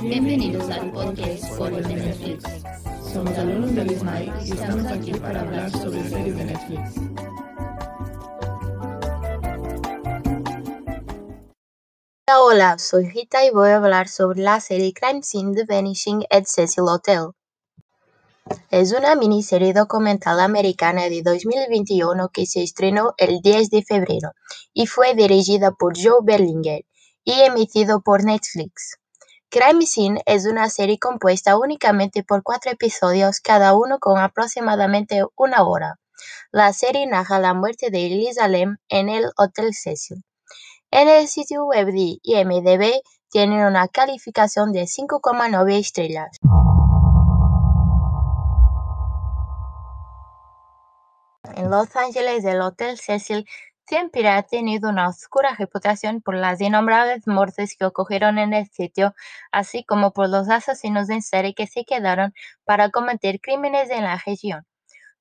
[0.00, 2.44] Bienvenidos al podcast Foros de Netflix.
[3.12, 6.94] Somos alumnos del ISMAI y estamos aquí para hablar sobre series de Netflix.
[12.26, 16.24] Hola, hola, soy Rita y voy a hablar sobre la serie Crime Scene The Vanishing
[16.30, 17.32] at Cecil Hotel.
[18.70, 24.32] Es una miniserie documental americana de 2021 que se estrenó el 10 de febrero
[24.72, 26.84] y fue dirigida por Joe Berlinger
[27.24, 28.98] y emitido por Netflix.
[29.54, 35.62] Crime Scene es una serie compuesta únicamente por cuatro episodios, cada uno con aproximadamente una
[35.62, 36.00] hora.
[36.50, 40.24] La serie narra la muerte de Elisa Lam en el Hotel Cecil.
[40.90, 46.36] En el sitio web de IMDb tiene una calificación de 5,9 estrellas.
[51.54, 53.46] En Los Ángeles, el Hotel Cecil
[53.86, 59.14] siempre ha tenido una oscura reputación por las innombrables muertes que ocurrieron en el sitio,
[59.52, 62.34] así como por los asesinos en serie que se quedaron
[62.64, 64.66] para cometer crímenes en la región.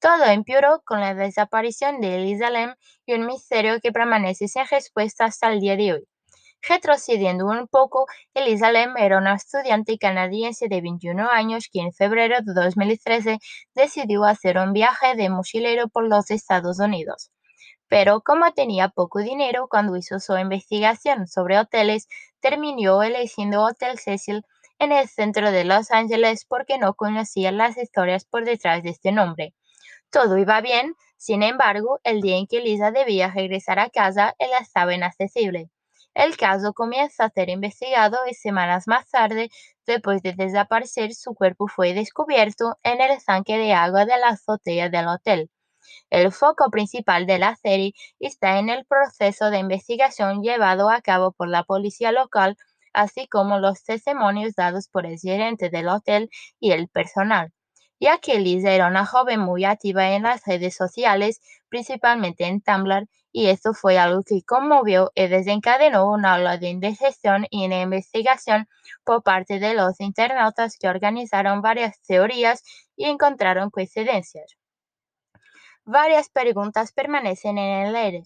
[0.00, 5.24] Todo empeoró con la desaparición de Elisa Lam y un misterio que permanece sin respuesta
[5.24, 6.08] hasta el día de hoy.
[6.62, 12.36] Retrocediendo un poco, Elisa Lam era una estudiante canadiense de 21 años que en febrero
[12.42, 13.38] de 2013
[13.74, 17.30] decidió hacer un viaje de mochilero por los Estados Unidos.
[17.88, 22.08] Pero como tenía poco dinero cuando hizo su investigación sobre hoteles,
[22.40, 24.44] terminó eligiendo Hotel Cecil
[24.78, 29.12] en el centro de Los Ángeles porque no conocía las historias por detrás de este
[29.12, 29.54] nombre.
[30.10, 34.50] Todo iba bien, sin embargo, el día en que Elisa debía regresar a casa, él
[34.60, 35.70] estaba inaccesible.
[36.14, 39.50] El caso comienza a ser investigado y semanas más tarde,
[39.86, 44.88] después de desaparecer, su cuerpo fue descubierto en el estanque de agua de la azotea
[44.90, 45.50] del hotel.
[46.10, 51.32] El foco principal de la serie está en el proceso de investigación llevado a cabo
[51.32, 52.56] por la policía local,
[52.92, 57.52] así como los testimonios dados por el gerente del hotel y el personal
[58.00, 63.08] ya que Lisa era una joven muy activa en las redes sociales, principalmente en Tumblr,
[63.32, 68.68] y esto fue algo que conmovió y desencadenó una ola de indigestión y de investigación
[69.04, 72.62] por parte de los internautas que organizaron varias teorías
[72.96, 74.56] y encontraron coincidencias.
[75.90, 78.24] Varias preguntas permanecen en el aire.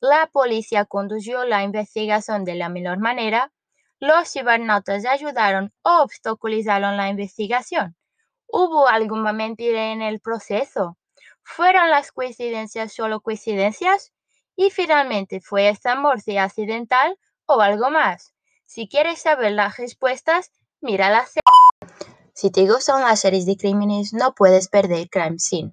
[0.00, 3.52] ¿La policía condujo la investigación de la mejor manera?
[4.00, 7.94] ¿Los cibernautas ayudaron o obstaculizaron la investigación?
[8.46, 10.96] ¿Hubo alguna mentira en el proceso?
[11.42, 14.14] ¿Fueron las coincidencias solo coincidencias?
[14.56, 18.32] Y finalmente, ¿fue esta muerte accidental o algo más?
[18.64, 21.26] Si quieres saber las respuestas, mira la.
[22.34, 25.72] Si te gustan las series de crímenes, no puedes perder Crime Scene.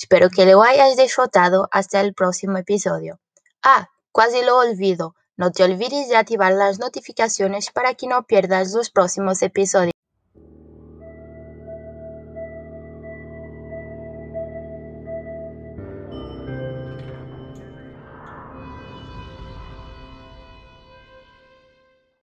[0.00, 3.20] Espero que lo hayas disfrutado hasta el próximo episodio.
[3.62, 5.14] Ah, casi lo olvido.
[5.36, 9.92] No te olvides de activar las notificaciones para que no pierdas los próximos episodios.